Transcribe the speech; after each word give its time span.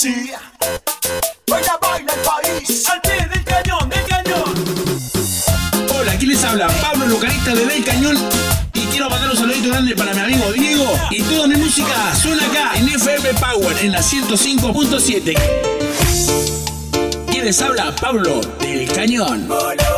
Sí. 0.00 0.30
Baila, 1.46 1.78
baila 1.82 2.14
el 2.14 2.20
país. 2.20 2.84
Al 2.88 3.02
del 3.02 3.44
cañón, 3.44 3.86
del 3.90 4.06
cañón. 4.06 4.54
Hola, 5.94 6.12
aquí 6.12 6.24
les 6.24 6.42
habla 6.42 6.68
Pablo 6.80 7.04
Lucarista 7.06 7.54
de 7.54 7.66
Del 7.66 7.84
Cañón 7.84 8.16
y 8.72 8.86
quiero 8.86 9.10
mandar 9.10 9.28
un 9.28 9.36
saludito 9.36 9.68
grande 9.68 9.94
para 9.94 10.14
mi 10.14 10.20
amigo 10.20 10.52
Diego 10.52 10.90
y 11.10 11.22
toda 11.24 11.46
mi 11.48 11.56
música 11.56 12.14
suena 12.14 12.46
acá 12.46 12.70
en 12.76 12.88
FM 12.88 13.34
Power 13.34 13.76
en 13.84 13.92
la 13.92 14.00
105.7. 14.00 15.34
¿Quién 17.30 17.44
les 17.44 17.60
habla? 17.60 17.94
Pablo 17.96 18.40
del 18.58 18.90
Cañón. 18.90 19.50
Hola. 19.50 19.89